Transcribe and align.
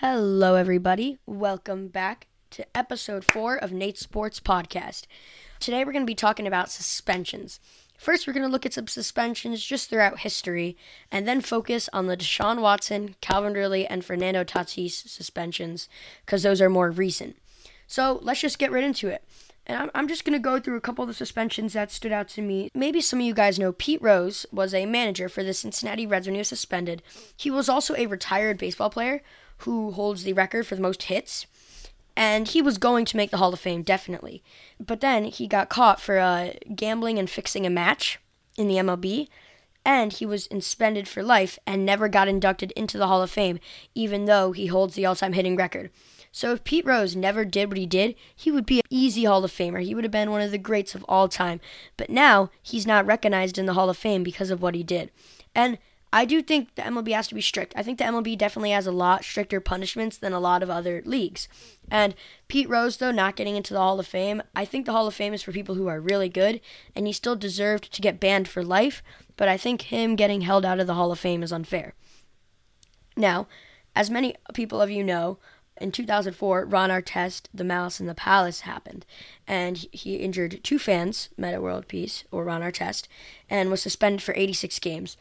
Hello, 0.00 0.54
everybody. 0.54 1.18
Welcome 1.26 1.88
back 1.88 2.28
to 2.50 2.64
episode 2.72 3.24
four 3.24 3.56
of 3.56 3.72
Nate's 3.72 3.98
Sports 3.98 4.38
Podcast. 4.38 5.06
Today, 5.58 5.84
we're 5.84 5.90
going 5.90 6.04
to 6.04 6.06
be 6.06 6.14
talking 6.14 6.46
about 6.46 6.70
suspensions. 6.70 7.58
First, 7.98 8.24
we're 8.24 8.32
going 8.32 8.46
to 8.46 8.48
look 8.48 8.64
at 8.64 8.74
some 8.74 8.86
suspensions 8.86 9.60
just 9.60 9.90
throughout 9.90 10.20
history, 10.20 10.76
and 11.10 11.26
then 11.26 11.40
focus 11.40 11.88
on 11.92 12.06
the 12.06 12.16
Deshaun 12.16 12.60
Watson, 12.60 13.16
Calvin 13.20 13.54
Ridley, 13.54 13.88
and 13.88 14.04
Fernando 14.04 14.44
Tatis 14.44 14.92
suspensions, 14.92 15.88
because 16.24 16.44
those 16.44 16.62
are 16.62 16.70
more 16.70 16.92
recent. 16.92 17.34
So, 17.88 18.20
let's 18.22 18.40
just 18.40 18.60
get 18.60 18.70
right 18.70 18.84
into 18.84 19.08
it. 19.08 19.24
And 19.66 19.78
I'm, 19.78 19.90
I'm 19.96 20.06
just 20.06 20.24
going 20.24 20.32
to 20.32 20.38
go 20.38 20.60
through 20.60 20.76
a 20.76 20.80
couple 20.80 21.02
of 21.02 21.08
the 21.08 21.14
suspensions 21.14 21.72
that 21.72 21.90
stood 21.90 22.12
out 22.12 22.28
to 22.28 22.40
me. 22.40 22.70
Maybe 22.72 23.00
some 23.00 23.18
of 23.18 23.26
you 23.26 23.34
guys 23.34 23.58
know 23.58 23.72
Pete 23.72 24.00
Rose 24.00 24.46
was 24.52 24.72
a 24.72 24.86
manager 24.86 25.28
for 25.28 25.42
the 25.42 25.52
Cincinnati 25.52 26.06
Reds 26.06 26.28
when 26.28 26.36
he 26.36 26.38
was 26.38 26.46
suspended. 26.46 27.02
He 27.36 27.50
was 27.50 27.68
also 27.68 27.96
a 27.96 28.06
retired 28.06 28.58
baseball 28.58 28.90
player 28.90 29.22
who 29.58 29.92
holds 29.92 30.24
the 30.24 30.32
record 30.32 30.66
for 30.66 30.74
the 30.74 30.82
most 30.82 31.04
hits. 31.04 31.46
And 32.16 32.48
he 32.48 32.60
was 32.60 32.78
going 32.78 33.04
to 33.06 33.16
make 33.16 33.30
the 33.30 33.36
Hall 33.36 33.52
of 33.52 33.60
Fame, 33.60 33.82
definitely. 33.82 34.42
But 34.80 35.00
then 35.00 35.24
he 35.24 35.46
got 35.46 35.68
caught 35.68 36.00
for 36.00 36.18
uh, 36.18 36.50
gambling 36.74 37.18
and 37.18 37.30
fixing 37.30 37.64
a 37.64 37.70
match 37.70 38.18
in 38.56 38.66
the 38.66 38.74
MLB. 38.74 39.28
And 39.84 40.12
he 40.12 40.26
was 40.26 40.48
suspended 40.50 41.06
for 41.06 41.22
life 41.22 41.58
and 41.66 41.86
never 41.86 42.08
got 42.08 42.28
inducted 42.28 42.72
into 42.72 42.98
the 42.98 43.06
Hall 43.06 43.22
of 43.22 43.30
Fame, 43.30 43.60
even 43.94 44.24
though 44.24 44.52
he 44.52 44.66
holds 44.66 44.94
the 44.94 45.06
all 45.06 45.14
time 45.14 45.32
hitting 45.32 45.56
record. 45.56 45.90
So 46.32 46.52
if 46.52 46.64
Pete 46.64 46.84
Rose 46.84 47.16
never 47.16 47.44
did 47.44 47.68
what 47.68 47.78
he 47.78 47.86
did, 47.86 48.14
he 48.34 48.50
would 48.50 48.66
be 48.66 48.78
an 48.78 48.84
easy 48.90 49.24
Hall 49.24 49.44
of 49.44 49.52
Famer. 49.52 49.82
He 49.82 49.94
would 49.94 50.04
have 50.04 50.10
been 50.10 50.30
one 50.30 50.42
of 50.42 50.50
the 50.50 50.58
greats 50.58 50.94
of 50.94 51.04
all 51.08 51.28
time. 51.28 51.60
But 51.96 52.10
now 52.10 52.50
he's 52.62 52.86
not 52.86 53.06
recognized 53.06 53.58
in 53.58 53.66
the 53.66 53.74
Hall 53.74 53.88
of 53.88 53.96
Fame 53.96 54.22
because 54.22 54.50
of 54.50 54.60
what 54.60 54.74
he 54.74 54.82
did. 54.82 55.10
And 55.54 55.78
I 56.12 56.24
do 56.24 56.40
think 56.40 56.74
the 56.74 56.82
MLB 56.82 57.12
has 57.12 57.28
to 57.28 57.34
be 57.34 57.42
strict. 57.42 57.74
I 57.76 57.82
think 57.82 57.98
the 57.98 58.04
MLB 58.04 58.38
definitely 58.38 58.70
has 58.70 58.86
a 58.86 58.92
lot 58.92 59.24
stricter 59.24 59.60
punishments 59.60 60.16
than 60.16 60.32
a 60.32 60.40
lot 60.40 60.62
of 60.62 60.70
other 60.70 61.02
leagues. 61.04 61.48
And 61.90 62.14
Pete 62.48 62.68
Rose, 62.68 62.96
though, 62.96 63.10
not 63.10 63.36
getting 63.36 63.56
into 63.56 63.74
the 63.74 63.80
Hall 63.80 64.00
of 64.00 64.06
Fame, 64.06 64.42
I 64.56 64.64
think 64.64 64.86
the 64.86 64.92
Hall 64.92 65.06
of 65.06 65.14
Fame 65.14 65.34
is 65.34 65.42
for 65.42 65.52
people 65.52 65.74
who 65.74 65.86
are 65.86 66.00
really 66.00 66.30
good, 66.30 66.60
and 66.96 67.06
he 67.06 67.12
still 67.12 67.36
deserved 67.36 67.92
to 67.92 68.00
get 68.00 68.20
banned 68.20 68.48
for 68.48 68.64
life, 68.64 69.02
but 69.36 69.48
I 69.48 69.58
think 69.58 69.82
him 69.82 70.16
getting 70.16 70.40
held 70.40 70.64
out 70.64 70.80
of 70.80 70.86
the 70.86 70.94
Hall 70.94 71.12
of 71.12 71.18
Fame 71.18 71.42
is 71.42 71.52
unfair. 71.52 71.94
Now, 73.16 73.46
as 73.94 74.10
many 74.10 74.34
people 74.54 74.80
of 74.80 74.90
you 74.90 75.04
know, 75.04 75.38
in 75.80 75.92
2004, 75.92 76.64
Ron 76.64 76.90
Artest, 76.90 77.48
The 77.52 77.64
Malice 77.64 78.00
in 78.00 78.06
the 78.06 78.14
Palace 78.14 78.60
happened, 78.60 79.04
and 79.46 79.76
he 79.92 80.16
injured 80.16 80.60
two 80.62 80.78
fans, 80.78 81.28
Metta 81.36 81.60
World 81.60 81.86
Peace, 81.86 82.24
or 82.30 82.44
Ron 82.44 82.62
Artest, 82.62 83.08
and 83.50 83.70
was 83.70 83.82
suspended 83.82 84.22
for 84.22 84.34
86 84.34 84.78
games. 84.78 85.16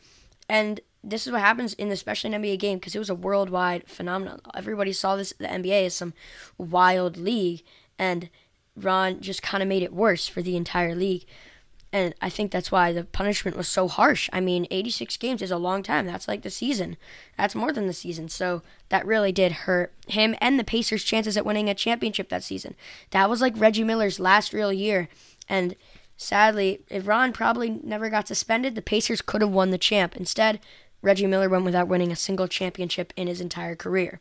And 0.50 0.80
this 1.04 1.26
is 1.26 1.32
what 1.32 1.42
happens 1.42 1.74
in 1.74 1.92
especially 1.92 2.34
an 2.34 2.42
NBA 2.42 2.60
game 2.60 2.80
because 2.80 2.96
it 2.96 3.00
was 3.00 3.10
a 3.10 3.16
worldwide 3.16 3.88
phenomenon. 3.88 4.42
Everybody 4.56 4.94
saw 4.94 5.16
this. 5.16 5.34
The 5.38 5.48
NBA 5.48 5.86
is 5.86 5.94
some 5.94 6.14
wild 6.58 7.18
league, 7.18 7.64
and 7.98 8.30
Ron 8.76 9.22
just 9.22 9.42
kind 9.42 9.62
of 9.62 9.70
made 9.70 9.84
it 9.84 9.94
worse 9.94 10.28
for 10.28 10.42
the 10.42 10.56
entire 10.56 10.96
league. 10.96 11.26
And 11.94 12.14
I 12.22 12.30
think 12.30 12.52
that's 12.52 12.72
why 12.72 12.92
the 12.92 13.06
punishment 13.06 13.56
was 13.56 13.68
so 13.68 13.88
harsh. 13.88 14.30
I 14.34 14.42
mean, 14.42 14.68
86 14.70 15.16
games 15.18 15.42
is 15.42 15.52
a 15.52 15.58
long 15.58 15.84
time. 15.84 16.06
That's 16.06 16.28
like 16.28 16.42
the 16.42 16.50
season. 16.50 16.98
That's 17.38 17.56
more 17.56 17.72
than 17.72 17.88
the 17.88 17.94
season. 17.94 18.28
So 18.28 18.62
that 18.90 19.06
really 19.06 19.32
did 19.32 19.54
hurt 19.54 19.94
him 20.08 20.36
and 20.42 20.60
the 20.60 20.66
Pacers' 20.66 21.06
chances 21.06 21.38
at 21.38 21.46
winning 21.46 21.70
a 21.70 21.74
championship 21.74 22.28
that 22.30 22.44
season. 22.44 22.76
That 23.12 23.30
was 23.30 23.40
like 23.40 23.54
Reggie 23.56 23.86
Miller's 23.86 24.20
last 24.20 24.52
real 24.52 24.74
year. 24.74 25.08
And 25.48 25.76
Sadly, 26.18 26.82
if 26.90 27.08
Ron 27.08 27.32
probably 27.32 27.70
never 27.70 28.10
got 28.10 28.28
suspended, 28.28 28.74
the 28.74 28.82
Pacers 28.82 29.22
could 29.22 29.42
have 29.42 29.52
won 29.52 29.70
the 29.70 29.78
champ. 29.78 30.16
Instead, 30.16 30.60
Reggie 31.04 31.28
Miller 31.28 31.48
went 31.48 31.64
without 31.64 31.88
winning 31.88 32.12
a 32.12 32.16
single 32.16 32.48
championship 32.48 33.14
in 33.16 33.28
his 33.28 33.40
entire 33.40 33.76
career. 33.76 34.20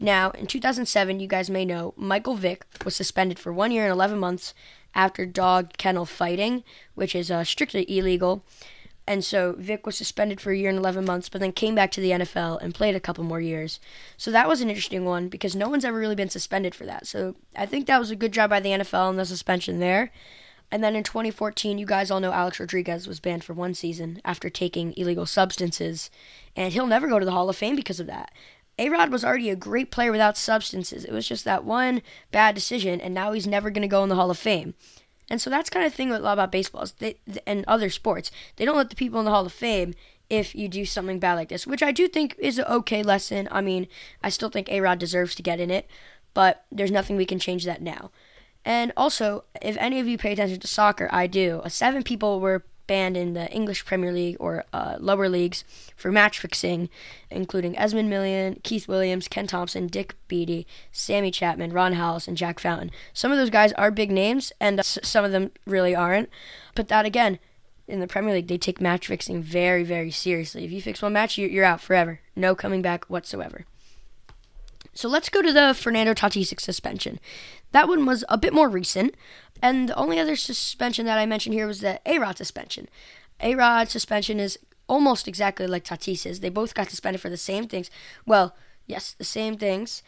Now, 0.00 0.30
in 0.32 0.46
2007, 0.46 1.20
you 1.20 1.28
guys 1.28 1.48
may 1.48 1.64
know, 1.64 1.94
Michael 1.96 2.34
Vick 2.34 2.66
was 2.84 2.96
suspended 2.96 3.38
for 3.38 3.52
one 3.52 3.70
year 3.70 3.84
and 3.84 3.92
11 3.92 4.18
months 4.18 4.52
after 4.94 5.24
dog 5.24 5.74
kennel 5.76 6.04
fighting, 6.04 6.64
which 6.94 7.14
is 7.14 7.30
uh, 7.30 7.44
strictly 7.44 7.86
illegal. 7.88 8.44
And 9.06 9.24
so 9.24 9.54
Vick 9.58 9.86
was 9.86 9.96
suspended 9.96 10.40
for 10.40 10.50
a 10.50 10.56
year 10.56 10.70
and 10.70 10.78
11 10.78 11.04
months, 11.04 11.28
but 11.28 11.40
then 11.40 11.52
came 11.52 11.74
back 11.74 11.90
to 11.92 12.00
the 12.00 12.10
NFL 12.10 12.60
and 12.62 12.74
played 12.74 12.96
a 12.96 13.00
couple 13.00 13.22
more 13.22 13.40
years. 13.40 13.78
So 14.16 14.30
that 14.30 14.48
was 14.48 14.60
an 14.60 14.70
interesting 14.70 15.04
one 15.04 15.28
because 15.28 15.54
no 15.54 15.68
one's 15.68 15.84
ever 15.84 15.98
really 15.98 16.14
been 16.14 16.30
suspended 16.30 16.74
for 16.74 16.86
that. 16.86 17.06
So 17.06 17.36
I 17.54 17.66
think 17.66 17.86
that 17.86 18.00
was 18.00 18.10
a 18.10 18.16
good 18.16 18.32
job 18.32 18.50
by 18.50 18.60
the 18.60 18.70
NFL 18.70 19.10
and 19.10 19.18
the 19.18 19.26
suspension 19.26 19.78
there. 19.78 20.10
And 20.74 20.82
then 20.82 20.96
in 20.96 21.04
2014, 21.04 21.78
you 21.78 21.86
guys 21.86 22.10
all 22.10 22.18
know 22.18 22.32
Alex 22.32 22.58
Rodriguez 22.58 23.06
was 23.06 23.20
banned 23.20 23.44
for 23.44 23.52
one 23.52 23.74
season 23.74 24.20
after 24.24 24.50
taking 24.50 24.92
illegal 24.96 25.24
substances, 25.24 26.10
and 26.56 26.72
he'll 26.72 26.88
never 26.88 27.06
go 27.06 27.20
to 27.20 27.24
the 27.24 27.30
Hall 27.30 27.48
of 27.48 27.54
Fame 27.54 27.76
because 27.76 28.00
of 28.00 28.08
that. 28.08 28.32
A 28.76 28.88
Rod 28.88 29.12
was 29.12 29.24
already 29.24 29.50
a 29.50 29.54
great 29.54 29.92
player 29.92 30.10
without 30.10 30.36
substances. 30.36 31.04
It 31.04 31.12
was 31.12 31.28
just 31.28 31.44
that 31.44 31.62
one 31.62 32.02
bad 32.32 32.56
decision, 32.56 33.00
and 33.00 33.14
now 33.14 33.30
he's 33.30 33.46
never 33.46 33.70
going 33.70 33.82
to 33.82 33.88
go 33.88 34.02
in 34.02 34.08
the 34.08 34.16
Hall 34.16 34.32
of 34.32 34.36
Fame. 34.36 34.74
And 35.30 35.40
so 35.40 35.48
that's 35.48 35.70
kind 35.70 35.86
of 35.86 35.92
the 35.92 35.96
thing 35.96 36.10
with 36.10 36.18
a 36.18 36.24
lot 36.24 36.32
about 36.32 36.50
baseball 36.50 36.88
they, 36.98 37.18
and 37.46 37.64
other 37.68 37.88
sports. 37.88 38.32
They 38.56 38.64
don't 38.64 38.76
let 38.76 38.90
the 38.90 38.96
people 38.96 39.20
in 39.20 39.26
the 39.26 39.30
Hall 39.30 39.46
of 39.46 39.52
Fame 39.52 39.94
if 40.28 40.56
you 40.56 40.66
do 40.66 40.84
something 40.84 41.20
bad 41.20 41.34
like 41.34 41.50
this, 41.50 41.68
which 41.68 41.84
I 41.84 41.92
do 41.92 42.08
think 42.08 42.34
is 42.36 42.58
an 42.58 42.64
okay 42.64 43.04
lesson. 43.04 43.46
I 43.52 43.60
mean, 43.60 43.86
I 44.24 44.28
still 44.28 44.50
think 44.50 44.68
A 44.68 44.80
Rod 44.80 44.98
deserves 44.98 45.36
to 45.36 45.42
get 45.42 45.60
in 45.60 45.70
it, 45.70 45.88
but 46.32 46.64
there's 46.72 46.90
nothing 46.90 47.14
we 47.14 47.26
can 47.26 47.38
change 47.38 47.64
that 47.64 47.80
now. 47.80 48.10
And 48.64 48.92
also, 48.96 49.44
if 49.60 49.76
any 49.78 50.00
of 50.00 50.08
you 50.08 50.16
pay 50.16 50.32
attention 50.32 50.60
to 50.60 50.66
soccer, 50.66 51.08
I 51.12 51.26
do. 51.26 51.60
Uh, 51.64 51.68
seven 51.68 52.02
people 52.02 52.40
were 52.40 52.64
banned 52.86 53.16
in 53.16 53.34
the 53.34 53.50
English 53.50 53.84
Premier 53.84 54.12
League 54.12 54.36
or 54.38 54.64
uh, 54.72 54.96
lower 54.98 55.28
leagues 55.28 55.64
for 55.96 56.12
match 56.12 56.38
fixing, 56.38 56.88
including 57.30 57.76
Esmond 57.78 58.10
Million, 58.10 58.60
Keith 58.62 58.88
Williams, 58.88 59.28
Ken 59.28 59.46
Thomson, 59.46 59.86
Dick 59.86 60.14
Beattie, 60.28 60.66
Sammy 60.92 61.30
Chapman, 61.30 61.72
Ron 61.72 61.94
Howes, 61.94 62.28
and 62.28 62.36
Jack 62.36 62.58
Fountain. 62.58 62.90
Some 63.12 63.32
of 63.32 63.38
those 63.38 63.50
guys 63.50 63.72
are 63.74 63.90
big 63.90 64.10
names, 64.10 64.52
and 64.60 64.80
uh, 64.80 64.82
some 64.82 65.24
of 65.24 65.32
them 65.32 65.50
really 65.66 65.94
aren't. 65.94 66.28
But 66.74 66.88
that 66.88 67.06
again, 67.06 67.38
in 67.86 68.00
the 68.00 68.06
Premier 68.06 68.34
League, 68.34 68.48
they 68.48 68.58
take 68.58 68.80
match 68.80 69.06
fixing 69.06 69.42
very, 69.42 69.84
very 69.84 70.10
seriously. 70.10 70.64
If 70.64 70.72
you 70.72 70.80
fix 70.80 71.02
one 71.02 71.12
match, 71.12 71.36
you're 71.36 71.64
out 71.64 71.80
forever. 71.80 72.20
No 72.34 72.54
coming 72.54 72.82
back 72.82 73.04
whatsoever. 73.06 73.66
So 74.94 75.08
let's 75.08 75.28
go 75.28 75.42
to 75.42 75.52
the 75.52 75.74
Fernando 75.74 76.14
Tatis 76.14 76.58
suspension. 76.60 77.18
That 77.72 77.88
one 77.88 78.06
was 78.06 78.24
a 78.28 78.38
bit 78.38 78.54
more 78.54 78.68
recent, 78.68 79.16
and 79.60 79.88
the 79.88 79.96
only 79.96 80.18
other 80.18 80.36
suspension 80.36 81.06
that 81.06 81.18
I 81.18 81.26
mentioned 81.26 81.54
here 81.54 81.66
was 81.66 81.80
the 81.80 82.00
A 82.06 82.18
Rod 82.18 82.38
suspension. 82.38 82.88
A 83.40 83.54
Rod 83.56 83.88
suspension 83.88 84.38
is 84.38 84.58
almost 84.88 85.26
exactly 85.26 85.66
like 85.66 85.84
Tatis's. 85.84 86.40
They 86.40 86.48
both 86.48 86.74
got 86.74 86.90
suspended 86.90 87.20
for 87.20 87.30
the 87.30 87.36
same 87.36 87.66
things. 87.66 87.90
Well, 88.24 88.54
yes, 88.86 89.12
the 89.12 89.24
same 89.24 89.56
things, 89.56 90.02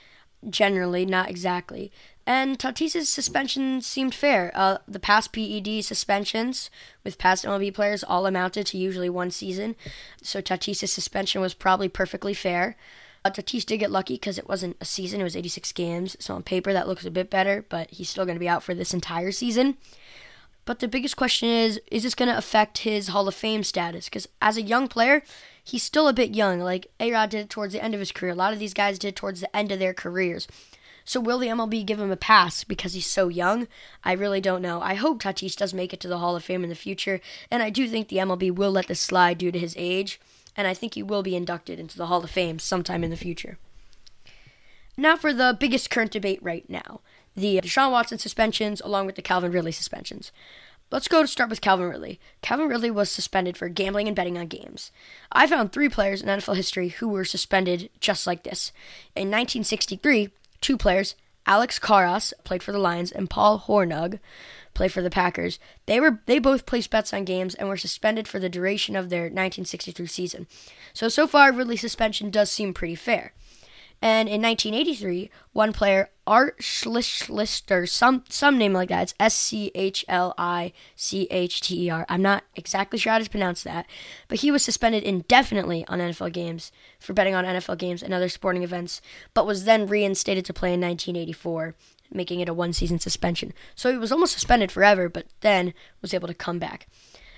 generally, 0.48 1.04
not 1.04 1.28
exactly. 1.28 1.90
And 2.24 2.58
Tatis's 2.58 3.08
suspension 3.08 3.80
seemed 3.80 4.14
fair. 4.14 4.52
Uh, 4.54 4.78
the 4.86 5.00
past 5.00 5.32
PED 5.32 5.84
suspensions 5.84 6.70
with 7.04 7.18
past 7.18 7.44
MLB 7.44 7.72
players 7.72 8.04
all 8.04 8.26
amounted 8.26 8.66
to 8.66 8.78
usually 8.78 9.10
one 9.10 9.30
season, 9.30 9.76
so 10.22 10.40
Tatis's 10.40 10.92
suspension 10.92 11.40
was 11.40 11.54
probably 11.54 11.88
perfectly 11.88 12.34
fair. 12.34 12.76
Tatis 13.34 13.64
did 13.64 13.78
get 13.78 13.90
lucky 13.90 14.14
because 14.14 14.38
it 14.38 14.48
wasn't 14.48 14.76
a 14.80 14.84
season; 14.84 15.20
it 15.20 15.24
was 15.24 15.36
86 15.36 15.72
games. 15.72 16.16
So 16.20 16.34
on 16.34 16.42
paper, 16.42 16.72
that 16.72 16.88
looks 16.88 17.04
a 17.04 17.10
bit 17.10 17.30
better. 17.30 17.64
But 17.68 17.90
he's 17.90 18.08
still 18.08 18.24
going 18.24 18.36
to 18.36 18.40
be 18.40 18.48
out 18.48 18.62
for 18.62 18.74
this 18.74 18.94
entire 18.94 19.32
season. 19.32 19.76
But 20.64 20.80
the 20.80 20.88
biggest 20.88 21.16
question 21.16 21.48
is: 21.48 21.80
Is 21.90 22.02
this 22.02 22.14
going 22.14 22.30
to 22.30 22.36
affect 22.36 22.78
his 22.78 23.08
Hall 23.08 23.28
of 23.28 23.34
Fame 23.34 23.62
status? 23.62 24.06
Because 24.06 24.28
as 24.42 24.56
a 24.56 24.62
young 24.62 24.88
player, 24.88 25.22
he's 25.62 25.82
still 25.82 26.08
a 26.08 26.12
bit 26.12 26.34
young. 26.34 26.60
Like 26.60 26.88
A 27.00 27.12
Rod 27.12 27.30
did 27.30 27.50
towards 27.50 27.72
the 27.72 27.82
end 27.82 27.94
of 27.94 28.00
his 28.00 28.12
career. 28.12 28.32
A 28.32 28.36
lot 28.36 28.52
of 28.52 28.58
these 28.58 28.74
guys 28.74 28.98
did 28.98 29.16
towards 29.16 29.40
the 29.40 29.56
end 29.56 29.72
of 29.72 29.78
their 29.78 29.94
careers. 29.94 30.48
So 31.04 31.20
will 31.20 31.38
the 31.38 31.46
MLB 31.46 31.86
give 31.86 32.00
him 32.00 32.10
a 32.10 32.16
pass 32.16 32.64
because 32.64 32.94
he's 32.94 33.06
so 33.06 33.28
young? 33.28 33.68
I 34.02 34.10
really 34.12 34.40
don't 34.40 34.60
know. 34.60 34.80
I 34.82 34.94
hope 34.94 35.22
Tatis 35.22 35.54
does 35.54 35.72
make 35.72 35.92
it 35.92 36.00
to 36.00 36.08
the 36.08 36.18
Hall 36.18 36.34
of 36.34 36.42
Fame 36.42 36.64
in 36.64 36.68
the 36.68 36.74
future, 36.74 37.20
and 37.48 37.62
I 37.62 37.70
do 37.70 37.86
think 37.86 38.08
the 38.08 38.16
MLB 38.16 38.52
will 38.52 38.72
let 38.72 38.88
this 38.88 39.00
slide 39.00 39.38
due 39.38 39.52
to 39.52 39.58
his 39.58 39.76
age 39.78 40.20
and 40.56 40.66
I 40.66 40.74
think 40.74 40.94
he 40.94 41.02
will 41.02 41.22
be 41.22 41.36
inducted 41.36 41.78
into 41.78 41.96
the 41.96 42.06
Hall 42.06 42.24
of 42.24 42.30
Fame 42.30 42.58
sometime 42.58 43.04
in 43.04 43.10
the 43.10 43.16
future. 43.16 43.58
Now 44.96 45.16
for 45.16 45.32
the 45.32 45.56
biggest 45.58 45.90
current 45.90 46.10
debate 46.10 46.42
right 46.42 46.68
now 46.68 47.00
the 47.36 47.60
Deshaun 47.60 47.92
Watson 47.92 48.18
suspensions 48.18 48.80
along 48.80 49.06
with 49.06 49.14
the 49.14 49.22
Calvin 49.22 49.52
Ridley 49.52 49.72
suspensions. 49.72 50.32
Let's 50.90 51.08
go 51.08 51.20
to 51.20 51.28
start 51.28 51.50
with 51.50 51.60
Calvin 51.60 51.88
Ridley. 51.88 52.20
Calvin 52.42 52.68
Ridley 52.68 52.90
was 52.90 53.10
suspended 53.10 53.56
for 53.56 53.68
gambling 53.68 54.06
and 54.06 54.16
betting 54.16 54.38
on 54.38 54.46
games. 54.46 54.92
I 55.32 55.46
found 55.46 55.72
three 55.72 55.88
players 55.88 56.22
in 56.22 56.28
NFL 56.28 56.56
history 56.56 56.90
who 56.90 57.08
were 57.08 57.24
suspended 57.24 57.90
just 58.00 58.26
like 58.26 58.44
this. 58.44 58.72
In 59.14 59.28
1963, 59.28 60.30
two 60.60 60.78
players, 60.78 61.14
Alex 61.46 61.78
Karras, 61.78 62.32
played 62.44 62.62
for 62.62 62.72
the 62.72 62.78
Lions, 62.78 63.12
and 63.12 63.30
Paul 63.30 63.60
Hornung, 63.60 64.18
played 64.74 64.92
for 64.92 65.02
the 65.02 65.10
Packers. 65.10 65.58
They 65.86 66.00
were 66.00 66.20
they 66.26 66.38
both 66.38 66.66
placed 66.66 66.90
bets 66.90 67.12
on 67.14 67.24
games 67.24 67.54
and 67.54 67.68
were 67.68 67.76
suspended 67.76 68.28
for 68.28 68.38
the 68.38 68.48
duration 68.48 68.96
of 68.96 69.08
their 69.08 69.22
1963 69.22 70.06
season. 70.06 70.46
So 70.92 71.08
so 71.08 71.26
far 71.26 71.52
Ridley's 71.52 71.80
suspension 71.80 72.30
does 72.30 72.50
seem 72.50 72.74
pretty 72.74 72.96
fair. 72.96 73.32
And 74.02 74.28
in 74.28 74.42
1983, 74.42 75.30
one 75.52 75.72
player, 75.72 76.10
Art 76.26 76.58
Schlichter, 76.58 77.88
some 77.88 78.24
some 78.28 78.58
name 78.58 78.72
like 78.72 78.88
that. 78.88 79.02
It's 79.02 79.14
S 79.20 79.34
C 79.34 79.70
H 79.74 80.04
L 80.08 80.34
I 80.36 80.72
C 80.96 81.28
H 81.30 81.60
T 81.60 81.86
E 81.86 81.90
R. 81.90 82.04
I'm 82.08 82.22
not 82.22 82.44
exactly 82.54 82.98
sure 82.98 83.12
how 83.12 83.18
to 83.18 83.30
pronounce 83.30 83.62
that, 83.62 83.86
but 84.28 84.40
he 84.40 84.50
was 84.50 84.64
suspended 84.64 85.04
indefinitely 85.04 85.86
on 85.88 86.00
NFL 86.00 86.32
games 86.32 86.72
for 86.98 87.12
betting 87.12 87.34
on 87.34 87.44
NFL 87.44 87.78
games 87.78 88.02
and 88.02 88.12
other 88.12 88.28
sporting 88.28 88.62
events, 88.62 89.00
but 89.34 89.46
was 89.46 89.64
then 89.64 89.86
reinstated 89.86 90.44
to 90.46 90.52
play 90.52 90.74
in 90.74 90.80
1984, 90.80 91.74
making 92.12 92.40
it 92.40 92.48
a 92.48 92.54
one-season 92.54 92.98
suspension. 92.98 93.52
So 93.74 93.92
he 93.92 93.98
was 93.98 94.10
almost 94.10 94.32
suspended 94.32 94.72
forever, 94.72 95.08
but 95.08 95.26
then 95.40 95.74
was 96.02 96.12
able 96.12 96.28
to 96.28 96.34
come 96.34 96.58
back. 96.58 96.88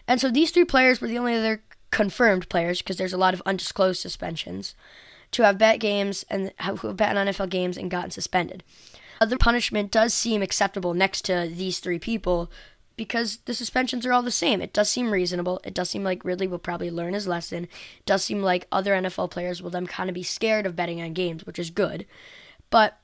And 0.06 0.20
so 0.20 0.30
these 0.30 0.50
three 0.50 0.64
players 0.64 1.00
were 1.00 1.08
the 1.08 1.18
only 1.18 1.34
other 1.34 1.62
confirmed 1.90 2.48
players 2.48 2.78
because 2.78 2.96
there's 2.96 3.12
a 3.12 3.18
lot 3.18 3.34
of 3.34 3.42
undisclosed 3.44 4.00
suspensions 4.00 4.74
to 5.32 5.44
have 5.44 5.58
bet 5.58 5.80
games 5.80 6.24
and 6.30 6.52
who 6.78 6.88
have 6.88 6.96
bet 6.96 7.16
on 7.16 7.26
NFL 7.26 7.50
games 7.50 7.76
and 7.76 7.90
gotten 7.90 8.10
suspended. 8.10 8.62
Other 9.20 9.36
punishment 9.36 9.90
does 9.90 10.14
seem 10.14 10.42
acceptable 10.42 10.94
next 10.94 11.22
to 11.22 11.50
these 11.52 11.80
three 11.80 11.98
people 11.98 12.50
because 12.96 13.38
the 13.46 13.54
suspensions 13.54 14.04
are 14.04 14.12
all 14.12 14.22
the 14.22 14.30
same. 14.30 14.60
It 14.60 14.72
does 14.72 14.90
seem 14.90 15.10
reasonable. 15.10 15.60
It 15.64 15.74
does 15.74 15.88
seem 15.88 16.04
like 16.04 16.24
Ridley 16.24 16.48
will 16.48 16.58
probably 16.58 16.90
learn 16.90 17.14
his 17.14 17.28
lesson. 17.28 17.64
It 17.64 18.06
does 18.06 18.24
seem 18.24 18.42
like 18.42 18.66
other 18.70 18.92
NFL 18.92 19.30
players 19.30 19.62
will 19.62 19.70
then 19.70 19.86
kind 19.86 20.10
of 20.10 20.14
be 20.14 20.22
scared 20.22 20.66
of 20.66 20.76
betting 20.76 21.00
on 21.00 21.14
games, 21.14 21.46
which 21.46 21.58
is 21.58 21.70
good. 21.70 22.06
But 22.70 22.98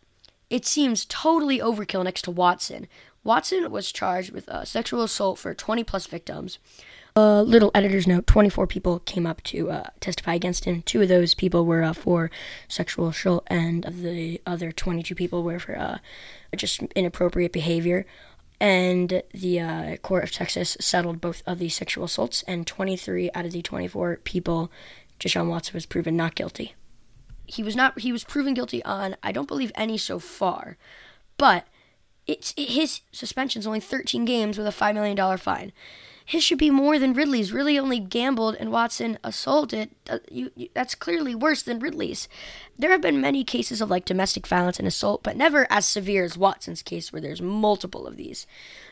it 0.50 0.66
seems 0.66 1.06
totally 1.06 1.58
overkill 1.58 2.04
next 2.04 2.22
to 2.22 2.30
Watson. 2.30 2.86
Watson 3.22 3.70
was 3.70 3.90
charged 3.90 4.32
with 4.32 4.48
uh, 4.48 4.64
sexual 4.64 5.02
assault 5.02 5.38
for 5.38 5.54
20 5.54 5.82
plus 5.84 6.06
victims. 6.06 6.58
A 7.16 7.44
little 7.44 7.70
editor's 7.76 8.08
note 8.08 8.26
24 8.26 8.66
people 8.66 8.98
came 8.98 9.24
up 9.24 9.40
to 9.44 9.70
uh, 9.70 9.84
testify 10.00 10.34
against 10.34 10.64
him. 10.64 10.82
Two 10.82 11.00
of 11.00 11.06
those 11.06 11.32
people 11.32 11.64
were 11.64 11.84
uh, 11.84 11.92
for 11.92 12.28
sexual 12.66 13.06
assault, 13.06 13.44
and 13.46 13.84
the 13.84 14.40
other 14.44 14.72
22 14.72 15.14
people 15.14 15.44
were 15.44 15.60
for 15.60 15.78
uh, 15.78 15.98
just 16.56 16.82
inappropriate 16.96 17.52
behavior. 17.52 18.04
And 18.58 19.22
the 19.32 19.60
uh, 19.60 19.96
court 19.98 20.24
of 20.24 20.32
Texas 20.32 20.76
settled 20.80 21.20
both 21.20 21.44
of 21.46 21.60
these 21.60 21.76
sexual 21.76 22.06
assaults, 22.06 22.42
and 22.48 22.66
23 22.66 23.30
out 23.32 23.44
of 23.46 23.52
the 23.52 23.62
24 23.62 24.16
people, 24.24 24.72
Deshaun 25.20 25.48
Watson 25.48 25.74
was 25.74 25.86
proven 25.86 26.16
not 26.16 26.34
guilty. 26.34 26.74
He 27.46 27.62
was 27.62 27.76
not. 27.76 28.00
He 28.00 28.10
was 28.10 28.24
proven 28.24 28.54
guilty 28.54 28.82
on 28.84 29.14
I 29.22 29.30
don't 29.30 29.46
believe 29.46 29.70
any 29.76 29.98
so 29.98 30.18
far, 30.18 30.76
but 31.38 31.68
it's 32.26 32.54
his 32.56 33.02
suspension 33.12 33.60
is 33.60 33.68
only 33.68 33.78
13 33.78 34.24
games 34.24 34.58
with 34.58 34.66
a 34.66 34.72
five 34.72 34.96
million 34.96 35.14
dollar 35.14 35.38
fine 35.38 35.70
his 36.24 36.42
should 36.42 36.58
be 36.58 36.70
more 36.70 36.98
than 36.98 37.12
Ridley's. 37.12 37.52
Really 37.52 37.78
only 37.78 38.00
gambled 38.00 38.56
and 38.58 38.72
Watson 38.72 39.18
assaulted. 39.22 39.90
Uh, 40.08 40.20
you, 40.30 40.50
you, 40.56 40.68
that's 40.72 40.94
clearly 40.94 41.34
worse 41.34 41.62
than 41.62 41.78
Ridley's. 41.78 42.28
There 42.78 42.90
have 42.90 43.02
been 43.02 43.20
many 43.20 43.44
cases 43.44 43.82
of 43.82 43.90
like 43.90 44.06
domestic 44.06 44.46
violence 44.46 44.78
and 44.78 44.88
assault, 44.88 45.22
but 45.22 45.36
never 45.36 45.66
as 45.70 45.86
severe 45.86 46.24
as 46.24 46.38
Watson's 46.38 46.82
case, 46.82 47.12
where 47.12 47.20
there's 47.20 47.42
multiple 47.42 48.06
of 48.06 48.16
these. 48.16 48.46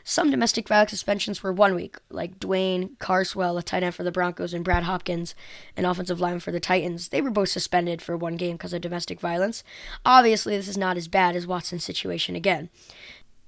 Some 0.05 0.31
domestic 0.31 0.69
violence 0.69 0.90
suspensions 0.90 1.43
were 1.43 1.52
one 1.52 1.75
week, 1.75 1.96
like 2.11 2.38
Dwayne 2.38 2.99
Carswell, 2.99 3.56
a 3.56 3.62
tight 3.62 3.82
end 3.82 3.94
for 3.94 4.02
the 4.02 4.12
Broncos, 4.12 4.52
and 4.52 4.64
Brad 4.64 4.82
Hopkins, 4.82 5.35
an 5.76 5.87
offensive 5.87 6.20
lineman 6.20 6.40
for 6.40 6.52
the 6.52 6.61
Titans. 6.61 7.08
They 7.08 7.23
were 7.23 7.31
both 7.31 7.49
suspended 7.49 8.02
for 8.02 8.17
one 8.17 8.37
game 8.37 8.56
because 8.56 8.75
of 8.75 8.82
domestic 8.82 9.20
violence. 9.20 9.64
Obviously, 10.05 10.56
this 10.56 10.69
is 10.69 10.76
not 10.76 10.99
as 10.99 11.08
bad 11.08 11.35
as 11.35 11.46
Watson's 11.46 11.85
situation 11.85 12.37
again 12.37 12.69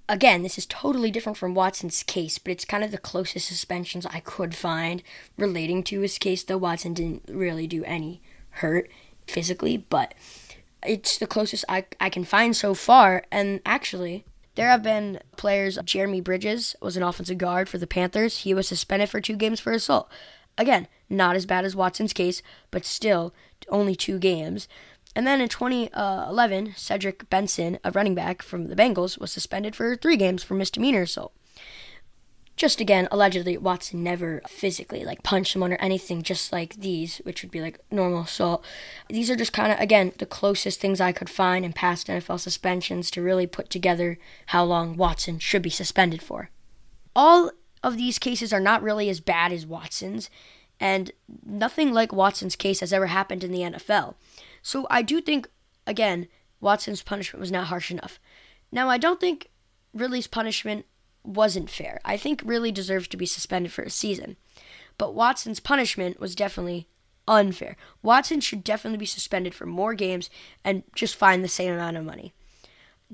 again, 0.09 0.43
this 0.43 0.59
is 0.59 0.67
totally 0.67 1.11
different 1.11 1.39
from 1.39 1.55
Watson's 1.55 2.03
case, 2.03 2.39
but 2.39 2.53
it's 2.53 2.65
kind 2.65 2.85
of 2.85 2.91
the 2.91 2.99
closest 2.99 3.49
suspensions 3.49 4.07
I 4.07 4.21
could 4.21 4.55
find 4.55 5.03
relating 5.39 5.83
to 5.85 6.01
his 6.01 6.19
case, 6.19 6.43
though 6.43 6.59
Watson 6.59 6.95
didn't 6.95 7.25
really 7.29 7.67
do 7.67 7.85
any 7.85 8.23
hurt 8.51 8.91
physically, 9.27 9.77
but 9.77 10.15
it's 10.87 11.19
the 11.19 11.27
closest 11.27 11.65
I, 11.69 11.87
I 12.01 12.11
can 12.11 12.25
find 12.25 12.55
so 12.55 12.75
far. 12.75 13.25
And 13.33 13.61
actually, 13.65 14.25
there 14.55 14.69
have 14.69 14.83
been 14.83 15.21
players. 15.37 15.79
Jeremy 15.85 16.21
Bridges 16.21 16.77
was 16.81 16.97
an 16.97 17.03
offensive 17.03 17.39
guard 17.39 17.69
for 17.69 17.79
the 17.79 17.87
Panthers. 17.87 18.41
He 18.41 18.55
was 18.55 18.69
suspended 18.69 19.09
for 19.09 19.21
two 19.21 19.37
games 19.37 19.61
for 19.61 19.73
assault. 19.73 20.11
Again, 20.57 20.87
not 21.09 21.35
as 21.35 21.47
bad 21.47 21.65
as 21.65 21.75
Watson's 21.75 22.13
case, 22.13 22.43
but 22.71 22.85
still 22.85 23.35
only 23.69 23.97
two 23.97 24.19
games. 24.19 24.69
And 25.17 25.27
then 25.27 25.41
in 25.41 25.49
2011, 25.49 26.75
Cedric 26.77 27.31
Benson, 27.31 27.79
a 27.85 27.93
running 27.93 28.15
back 28.15 28.43
from 28.43 28.69
the 28.69 28.77
Bengals, 28.77 29.19
was 29.19 29.31
suspended 29.31 29.77
for 29.77 29.97
three 29.97 30.17
games 30.17 30.43
for 30.43 30.55
misdemeanor 30.55 31.03
assault. 31.03 31.33
Just 32.57 32.81
again, 32.81 33.09
allegedly, 33.11 33.57
Watson 33.59 34.05
never 34.05 34.41
physically 34.47 35.05
like 35.05 35.25
punched 35.25 35.53
someone 35.53 35.73
or 35.73 35.77
anything, 35.77 36.23
just 36.23 36.53
like 36.53 36.77
these, 36.77 37.19
which 37.19 37.43
would 37.43 37.51
be 37.51 37.61
like 37.61 37.81
normal 37.91 38.23
assault. 38.23 38.65
These 39.09 39.29
are 39.29 39.37
just 39.37 39.53
kind 39.53 39.73
of 39.73 39.81
again 39.81 40.13
the 40.19 40.27
closest 40.27 40.81
things 40.81 41.01
I 41.01 41.11
could 41.11 41.29
find 41.29 41.65
in 41.65 41.73
past 41.73 42.07
NFL 42.07 42.39
suspensions 42.39 43.11
to 43.11 43.23
really 43.23 43.49
put 43.49 43.71
together 43.71 44.19
how 44.47 44.65
long 44.65 44.97
Watson 44.97 45.41
should 45.41 45.63
be 45.63 45.71
suspended 45.71 46.23
for. 46.23 46.51
All 47.17 47.51
of 47.83 47.97
these 47.97 48.21
cases 48.21 48.53
are 48.53 48.61
not 48.61 48.83
really 48.83 49.09
as 49.09 49.21
bad 49.21 49.53
as 49.53 49.67
Watson's, 49.67 50.31
and 50.79 51.11
nothing 51.45 51.93
like 51.93 52.13
Watson's 52.13 52.55
case 52.55 52.81
has 52.81 52.93
ever 52.93 53.07
happened 53.07 53.43
in 53.43 53.51
the 53.51 53.61
NFL. 53.63 54.15
So 54.65 54.87
I 54.91 55.03
do 55.03 55.21
think, 55.21 55.49
again, 55.87 56.27
Watson's 56.61 57.03
punishment 57.03 57.39
was 57.39 57.53
not 57.53 57.67
harsh 57.67 57.91
enough. 57.91 58.19
Now, 58.73 58.89
I 58.89 58.97
don't 58.99 59.21
think 59.21 59.51
Ridley's 59.93 60.27
punishment 60.27 60.87
wasn't 61.23 61.71
fair. 61.71 62.01
I 62.05 62.17
think 62.17 62.43
Ridley 62.45 62.73
deserves 62.73 63.07
to 63.09 63.19
be 63.19 63.27
suspended 63.27 63.73
for 63.73 63.83
a 63.83 63.91
season. 63.91 64.37
But 64.97 65.15
Watson's 65.15 65.61
punishment 65.61 66.19
was 66.19 66.35
definitely 66.35 66.89
unfair. 67.29 67.77
Watson 68.03 68.41
should 68.41 68.65
definitely 68.65 68.99
be 68.99 69.07
suspended 69.07 69.55
for 69.55 69.67
more 69.67 69.93
games 69.93 70.31
and 70.65 70.83
just 70.95 71.15
fine 71.15 71.43
the 71.43 71.49
same 71.49 71.73
amount 71.73 71.99
of 71.99 72.05
money. 72.05 72.33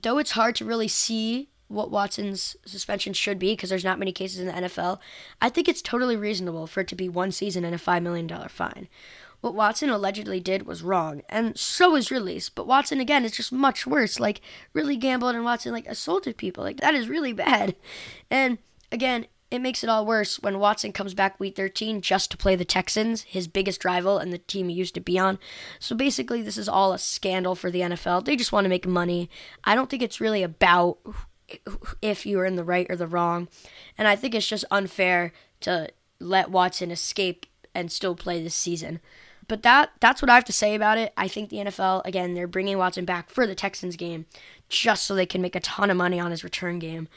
Though 0.00 0.18
it's 0.18 0.32
hard 0.32 0.54
to 0.56 0.64
really 0.64 0.88
see 0.88 1.50
what 1.66 1.90
Watson's 1.90 2.56
suspension 2.64 3.12
should 3.12 3.38
be 3.40 3.52
because 3.52 3.70
there's 3.70 3.84
not 3.84 3.98
many 3.98 4.12
cases 4.12 4.38
in 4.38 4.46
the 4.46 4.52
NFL, 4.52 4.98
I 5.40 5.48
think 5.48 5.68
it's 5.68 5.82
totally 5.82 6.16
reasonable 6.16 6.68
for 6.68 6.80
it 6.80 6.88
to 6.88 6.96
be 6.96 7.08
one 7.08 7.32
season 7.32 7.64
and 7.64 7.74
a 7.74 7.78
$5 7.78 8.02
million 8.02 8.28
fine. 8.48 8.88
What 9.40 9.54
Watson 9.54 9.88
allegedly 9.88 10.40
did 10.40 10.66
was 10.66 10.82
wrong, 10.82 11.22
and 11.28 11.58
so 11.58 11.96
is 11.96 12.10
Ridley's. 12.10 12.50
But 12.50 12.66
Watson 12.66 13.00
again 13.00 13.24
is 13.24 13.32
just 13.32 13.52
much 13.52 13.86
worse. 13.86 14.20
Like 14.20 14.40
Ridley 14.74 14.96
gambled 14.96 15.34
and 15.34 15.44
Watson 15.44 15.72
like 15.72 15.86
assaulted 15.86 16.36
people. 16.36 16.62
Like 16.62 16.80
that 16.80 16.94
is 16.94 17.08
really 17.08 17.32
bad. 17.32 17.74
And 18.30 18.58
again, 18.92 19.26
it 19.50 19.60
makes 19.60 19.82
it 19.82 19.90
all 19.90 20.06
worse 20.06 20.38
when 20.40 20.60
Watson 20.60 20.92
comes 20.92 21.14
back 21.14 21.40
week 21.40 21.56
13 21.56 22.02
just 22.02 22.30
to 22.30 22.36
play 22.36 22.54
the 22.54 22.64
Texans, 22.64 23.22
his 23.22 23.48
biggest 23.48 23.84
rival 23.84 24.18
and 24.18 24.32
the 24.32 24.38
team 24.38 24.68
he 24.68 24.74
used 24.74 24.94
to 24.94 25.00
be 25.00 25.18
on. 25.18 25.38
So 25.78 25.96
basically, 25.96 26.42
this 26.42 26.56
is 26.56 26.68
all 26.68 26.92
a 26.92 26.98
scandal 26.98 27.54
for 27.54 27.70
the 27.70 27.80
NFL. 27.80 28.24
They 28.24 28.36
just 28.36 28.52
want 28.52 28.64
to 28.66 28.68
make 28.68 28.86
money. 28.86 29.28
I 29.64 29.74
don't 29.74 29.90
think 29.90 30.02
it's 30.02 30.20
really 30.20 30.42
about 30.42 30.98
if 32.00 32.24
you 32.26 32.38
are 32.38 32.44
in 32.44 32.56
the 32.56 32.64
right 32.64 32.86
or 32.88 32.96
the 32.96 33.08
wrong. 33.08 33.48
And 33.98 34.06
I 34.06 34.14
think 34.14 34.34
it's 34.34 34.46
just 34.46 34.64
unfair 34.70 35.32
to 35.60 35.88
let 36.20 36.50
Watson 36.50 36.90
escape 36.92 37.46
and 37.74 37.90
still 37.90 38.14
play 38.14 38.42
this 38.42 38.54
season 38.54 39.00
but 39.50 39.64
that 39.64 39.90
that's 39.98 40.22
what 40.22 40.30
I 40.30 40.36
have 40.36 40.44
to 40.44 40.52
say 40.52 40.76
about 40.76 40.96
it. 40.96 41.12
I 41.16 41.26
think 41.26 41.50
the 41.50 41.56
NFL 41.56 42.02
again 42.04 42.34
they're 42.34 42.46
bringing 42.46 42.78
Watson 42.78 43.04
back 43.04 43.30
for 43.30 43.48
the 43.48 43.56
Texans 43.56 43.96
game 43.96 44.26
just 44.68 45.04
so 45.04 45.14
they 45.16 45.26
can 45.26 45.42
make 45.42 45.56
a 45.56 45.60
ton 45.60 45.90
of 45.90 45.96
money 45.96 46.20
on 46.20 46.30
his 46.30 46.44
return 46.44 46.78
game. 46.78 47.08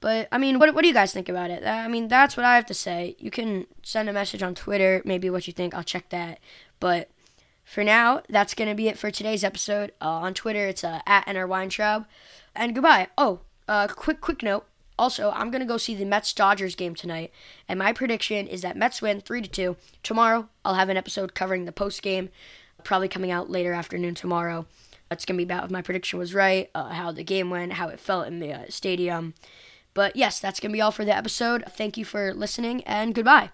But 0.00 0.28
I 0.32 0.38
mean, 0.38 0.58
what 0.58 0.74
what 0.74 0.80
do 0.80 0.88
you 0.88 0.94
guys 0.94 1.12
think 1.12 1.28
about 1.28 1.50
it? 1.50 1.66
I 1.66 1.86
mean, 1.86 2.08
that's 2.08 2.38
what 2.38 2.46
I 2.46 2.56
have 2.56 2.64
to 2.66 2.74
say. 2.74 3.16
You 3.18 3.30
can 3.30 3.66
send 3.82 4.08
a 4.08 4.14
message 4.14 4.42
on 4.42 4.54
Twitter, 4.54 5.02
maybe 5.04 5.28
what 5.28 5.46
you 5.46 5.52
think. 5.52 5.74
I'll 5.74 5.84
check 5.84 6.08
that. 6.08 6.40
But 6.80 7.10
for 7.64 7.84
now, 7.84 8.22
that's 8.30 8.54
gonna 8.54 8.74
be 8.74 8.88
it 8.88 8.96
for 8.96 9.10
today's 9.10 9.44
episode. 9.44 9.92
Uh, 10.00 10.08
on 10.08 10.32
Twitter, 10.32 10.68
it's 10.68 10.82
uh, 10.82 11.02
at 11.06 11.26
NR 11.26 11.46
Weintraub. 11.46 12.06
And 12.56 12.74
goodbye. 12.74 13.08
Oh, 13.18 13.40
uh, 13.68 13.88
quick 13.88 14.22
quick 14.22 14.42
note. 14.42 14.64
Also, 14.98 15.30
I'm 15.30 15.50
gonna 15.50 15.64
go 15.64 15.76
see 15.76 15.94
the 15.94 16.04
Mets 16.04 16.32
Dodgers 16.32 16.74
game 16.74 16.94
tonight, 16.94 17.32
and 17.68 17.78
my 17.78 17.92
prediction 17.92 18.46
is 18.46 18.62
that 18.62 18.76
Mets 18.76 19.00
win 19.00 19.20
three 19.20 19.40
to 19.42 19.48
two. 19.48 19.76
Tomorrow, 20.02 20.48
I'll 20.64 20.74
have 20.74 20.88
an 20.88 20.96
episode 20.96 21.34
covering 21.34 21.64
the 21.64 21.72
post 21.72 22.02
game, 22.02 22.30
probably 22.82 23.08
coming 23.08 23.30
out 23.30 23.50
later 23.50 23.72
afternoon 23.72 24.14
tomorrow. 24.14 24.66
It's 25.10 25.24
gonna 25.24 25.38
be 25.38 25.44
about 25.44 25.64
if 25.64 25.70
my 25.70 25.82
prediction 25.82 26.18
was 26.18 26.34
right, 26.34 26.70
uh, 26.74 26.88
how 26.88 27.12
the 27.12 27.24
game 27.24 27.48
went, 27.50 27.74
how 27.74 27.88
it 27.88 28.00
felt 28.00 28.26
in 28.26 28.40
the 28.40 28.52
uh, 28.52 28.64
stadium. 28.68 29.34
But 29.94 30.16
yes, 30.16 30.40
that's 30.40 30.60
gonna 30.60 30.72
be 30.72 30.80
all 30.80 30.90
for 30.90 31.04
the 31.04 31.16
episode. 31.16 31.64
Thank 31.68 31.96
you 31.96 32.04
for 32.04 32.34
listening, 32.34 32.82
and 32.84 33.14
goodbye. 33.14 33.50